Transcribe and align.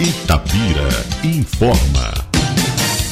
Itapira 0.00 0.88
informa. 1.22 2.33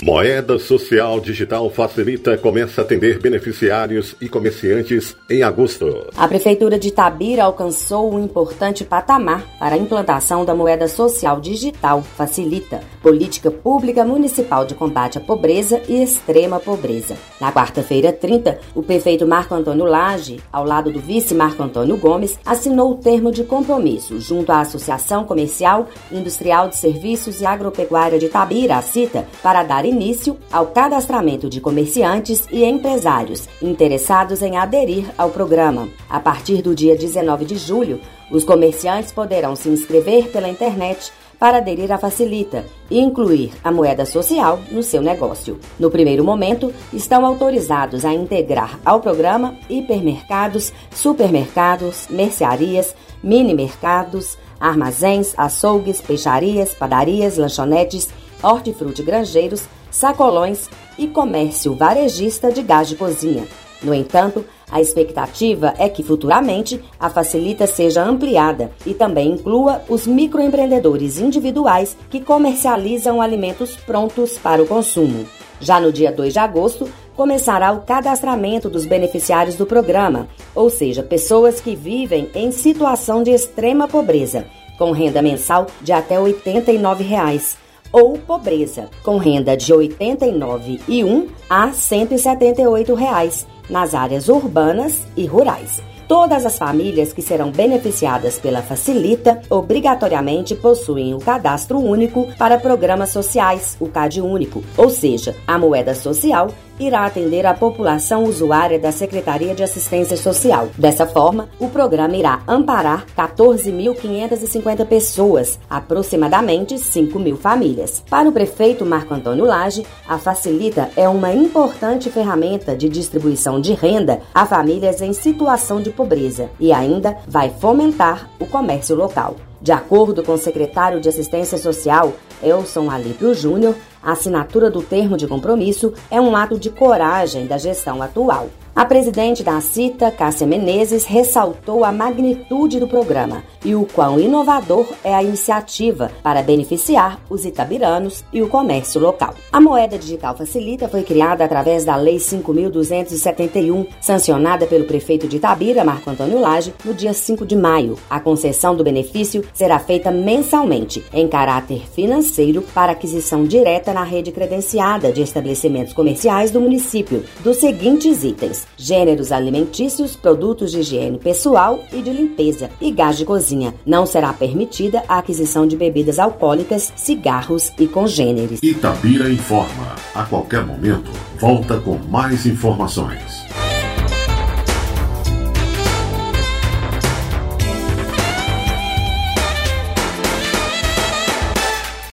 Moeda 0.03 0.59
Social 0.59 1.21
Digital 1.21 1.71
Facilita 1.71 2.37
começa 2.37 2.81
a 2.81 2.85
atender 2.85 3.21
beneficiários 3.21 4.17
e 4.21 4.29
comerciantes 4.29 5.17
em 5.31 5.45
agosto. 5.45 6.09
A 6.17 6.27
Prefeitura 6.27 6.77
de 6.77 6.89
Itabira 6.89 7.45
alcançou 7.45 8.13
um 8.13 8.19
importante 8.19 8.83
patamar 8.83 9.45
para 9.61 9.77
a 9.77 9.79
implantação 9.79 10.45
da 10.45 10.57
Moeda 10.57 10.89
Social 10.89 11.41
Digital 11.41 12.03
Facilita, 12.03 12.81
política 13.01 13.49
pública 13.49 14.05
municipal 14.05 14.65
de 14.65 14.75
combate 14.75 15.19
à 15.19 15.21
pobreza 15.21 15.81
e 15.89 16.03
extrema 16.03 16.59
pobreza. 16.59 17.17
Na 17.41 17.53
quarta-feira 17.53 18.13
30, 18.13 18.59
o 18.75 18.83
prefeito 18.83 19.25
Marco 19.25 19.55
Antônio 19.55 19.85
Lage, 19.85 20.41
ao 20.53 20.65
lado 20.65 20.91
do 20.91 20.99
vice 20.99 21.33
Marco 21.33 21.63
Antônio 21.63 21.97
Gomes, 21.97 22.37
assinou 22.45 22.91
o 22.91 22.97
termo 22.97 23.31
de 23.31 23.45
compromisso 23.45 24.19
junto 24.19 24.51
à 24.51 24.63
Associação 24.63 25.25
Comercial, 25.25 25.87
Industrial 26.11 26.69
de 26.69 26.77
Serviços 26.77 27.41
e 27.41 27.47
Agropecuária 27.47 28.19
de 28.19 28.27
Itabira, 28.27 28.79
a 28.79 28.83
CITA, 28.83 29.29
para 29.41 29.63
dar 29.63 29.92
início 29.93 30.37
ao 30.51 30.67
cadastramento 30.69 31.49
de 31.49 31.61
comerciantes 31.61 32.45
e 32.51 32.65
empresários 32.65 33.49
interessados 33.61 34.43
em 34.43 34.57
aderir 34.57 35.05
ao 35.17 35.31
programa. 35.31 35.89
A 36.09 36.19
partir 36.19 36.63
do 36.63 36.75
dia 36.75 36.97
19 36.97 37.45
de 37.45 37.57
julho, 37.57 38.01
os 38.31 38.43
comerciantes 38.43 39.13
poderão 39.13 39.55
se 39.55 39.69
inscrever 39.69 40.31
pela 40.31 40.49
internet 40.49 41.13
para 41.39 41.59
aderir 41.59 41.91
à 41.91 41.99
Facilita 41.99 42.65
e 42.89 43.01
incluir 43.01 43.53
a 43.65 43.73
moeda 43.73 44.07
social 44.07 44.61
no 44.71 44.81
seu 44.83 45.03
negócio. 45.03 45.59
No 45.77 45.91
primeiro 45.91 46.25
momento, 46.25 46.73
estão 46.93 47.27
autorizados 47.27 48.05
a 48.05 48.15
integrar 48.15 48.79
ao 48.85 49.01
programa 49.01 49.57
hipermercados, 49.69 50.73
supermercados, 50.95 52.07
mercearias, 52.09 52.95
mini 53.23 53.55
mercados, 53.55 54.39
armazéns, 54.61 55.35
açougues, 55.37 56.01
peixarias, 56.01 56.73
padarias, 56.75 57.37
lanchonetes, 57.37 58.09
hortifruti 58.43 59.03
granjeiros, 59.03 59.63
sacolões 59.91 60.69
e 60.99 61.07
comércio 61.07 61.75
varejista 61.75 62.51
de 62.51 62.63
gás 62.63 62.89
de 62.89 62.97
cozinha. 62.97 63.47
No 63.83 63.93
entanto, 63.93 64.45
a 64.71 64.81
expectativa 64.81 65.75
é 65.77 65.89
que 65.89 66.03
futuramente 66.03 66.83
a 66.99 67.11
Facilita 67.11 67.67
seja 67.67 68.03
ampliada 68.03 68.71
e 68.87 68.95
também 68.95 69.33
inclua 69.33 69.83
os 69.89 70.07
microempreendedores 70.07 71.19
individuais 71.19 71.97
que 72.09 72.21
comercializam 72.21 73.21
alimentos 73.21 73.77
prontos 73.77 74.39
para 74.39 74.63
o 74.63 74.67
consumo. 74.67 75.27
Já 75.61 75.81
no 75.81 75.93
dia 75.93 76.11
2 76.11 76.33
de 76.33 76.39
agosto, 76.39 76.89
começará 77.17 77.73
o 77.73 77.83
cadastramento 77.83 78.71
dos 78.71 78.87
beneficiários 78.87 79.57
do 79.57 79.67
programa, 79.67 80.29
ou 80.55 80.71
seja, 80.71 81.03
pessoas 81.03 81.61
que 81.61 81.77
vivem 81.77 82.31
em 82.35 82.51
situação 82.51 83.23
de 83.23 83.31
extrema 83.31 83.87
pobreza, 83.87 84.47
com 84.79 84.91
renda 84.93 85.21
mensal 85.21 85.67
de 85.83 85.93
até 85.93 86.19
89 86.19 87.05
reais 87.05 87.57
ou 87.93 88.19
pobreza, 88.19 88.89
com 89.03 89.19
renda 89.19 89.57
de 89.57 89.73
R$ 89.73 89.89
89,1 89.89 91.29
a 91.49 91.71
178 91.73 92.95
reais, 92.95 93.47
nas 93.69 93.95
áreas 93.95 94.29
urbanas 94.29 95.07
e 95.17 95.27
rurais. 95.27 95.83
Todas 96.13 96.45
as 96.45 96.59
famílias 96.59 97.11
que 97.11 97.23
serão 97.23 97.51
beneficiadas 97.51 98.39
pela 98.39 98.61
Facilita 98.61 99.41
obrigatoriamente 99.49 100.55
possuem 100.55 101.15
o 101.15 101.19
cadastro 101.19 101.79
único 101.79 102.29
para 102.37 102.59
programas 102.59 103.09
sociais, 103.09 103.79
o 103.81 103.89
CAD 103.89 104.21
único, 104.21 104.63
ou 104.77 104.91
seja, 104.91 105.35
a 105.47 105.59
moeda 105.59 105.95
social 105.95 106.51
irá 106.79 107.07
atender 107.07 107.47
a 107.47 107.55
população 107.55 108.25
usuária 108.25 108.79
da 108.79 108.93
Secretaria 108.93 109.55
de 109.55 109.63
Assistência 109.63 110.17
Social. 110.17 110.69
Dessa 110.77 111.07
forma, 111.07 111.49
o 111.59 111.69
programa 111.69 112.17
irá 112.17 112.43
amparar 112.47 113.07
14.550 113.17 114.87
pessoas, 114.87 115.59
aproximadamente 115.69 116.79
5 116.79 117.19
mil 117.19 117.37
famílias. 117.37 118.03
Para 118.09 118.29
o 118.29 118.33
prefeito 118.33 118.85
Marco 118.85 119.15
Antônio 119.15 119.45
Lage, 119.45 119.87
a 120.09 120.19
Facilita 120.19 120.91
é 120.97 121.09
uma 121.09 121.33
importante 121.33 122.11
ferramenta 122.11 122.77
de 122.77 122.89
distribuição 122.89 123.61
de 123.61 123.75
renda 123.75 124.21
a 124.35 124.47
famílias 124.47 125.01
em 125.01 125.13
situação 125.13 125.81
de 125.81 125.91
pobreza 126.03 126.51
e 126.59 126.73
ainda 126.73 127.17
vai 127.29 127.49
fomentar 127.49 128.29
o 128.41 128.47
comércio 128.47 128.97
local. 128.97 129.37
De 129.63 129.71
acordo 129.71 130.25
com 130.25 130.33
o 130.33 130.39
secretário 130.39 131.01
de 131.01 131.09
Assistência 131.09 131.57
Social, 131.57 132.15
Elson 132.43 132.91
Alípio 132.91 133.33
Júnior, 133.33 133.77
a 134.03 134.11
assinatura 134.11 134.69
do 134.69 134.83
termo 134.83 135.17
de 135.17 135.29
compromisso 135.29 135.93
é 136.11 136.21
um 136.21 136.35
ato 136.35 136.59
de 136.59 136.69
coragem 136.69 137.47
da 137.47 137.57
gestão 137.57 138.03
atual. 138.03 138.49
A 138.75 138.87
presidente 138.87 139.43
da 139.43 139.61
CITA, 139.61 140.11
Cássia 140.11 140.47
Menezes, 140.47 141.05
ressaltou 141.05 141.85
a 141.85 141.93
magnitude 141.93 142.81
do 142.81 142.89
programa 142.89 143.45
e 143.63 143.75
o 143.75 143.85
quão 143.85 144.19
inovador 144.19 144.87
é 145.05 145.15
a 145.15 145.23
iniciativa 145.23 146.11
para 146.23 146.43
beneficiar 146.43 147.21
os 147.29 147.45
itabiranos 147.45 148.25
e 148.33 148.41
o 148.41 148.49
comércio 148.49 148.99
local. 148.99 149.35
A 149.53 149.61
moeda 149.61 149.99
digital 149.99 150.35
Facilita 150.35 150.89
foi 150.89 151.03
criada 151.03 151.45
através 151.45 151.85
da 151.85 151.97
Lei 151.97 152.17
5.271, 152.17 153.89
sancionada 154.01 154.67
pelo 154.67 154.87
prefeito 154.87 155.29
de 155.29 155.37
Itabira, 155.37 155.85
Marco 155.85 156.09
Antônio 156.09 156.41
Lage, 156.41 156.73
no 156.83 156.95
dia 156.95 157.13
5 157.13 157.45
de 157.45 157.55
maio. 157.55 157.99
A 158.09 158.21
concessão 158.21 158.75
do 158.75 158.83
benefício 158.83 159.45
será 159.53 159.79
feita 159.79 160.11
mensalmente, 160.11 161.05
em 161.13 161.29
caráter 161.29 161.87
financeiro, 161.95 162.63
para 162.75 162.93
aquisição 162.93 163.45
direta 163.45 163.93
na 163.93 164.05
rede 164.05 164.33
credenciada 164.33 165.13
de 165.13 165.23
estabelecimentos 165.23 165.93
comerciais 165.93 166.51
do 166.51 166.61
município, 166.61 167.25
dos 167.43 167.59
seguintes 167.59 168.25
itens 168.25 168.67
gêneros 168.77 169.33
alimentícios, 169.33 170.17
produtos 170.17 170.73
de 170.73 170.81
higiene 170.81 171.19
pessoal 171.19 171.81
e 171.93 172.03
de 172.03 172.11
limpeza 172.11 172.71
e 172.81 172.91
gás 172.91 173.17
de 173.17 173.25
cozinha. 173.25 173.75
Não 173.87 174.05
será 174.05 174.33
permitida 174.33 175.03
a 175.09 175.19
aquisição 175.19 175.67
de 175.67 175.77
bebidas 175.77 176.19
alcoólicas, 176.19 176.93
cigarros 176.97 177.73
e 177.79 177.87
congêneres. 177.87 178.61
Itabira 178.63 179.31
informa. 179.31 179.95
A 180.15 180.25
qualquer 180.25 180.67
momento, 180.67 181.11
volta 181.39 181.79
com 181.79 181.97
mais 181.97 182.45
informações. 182.47 183.32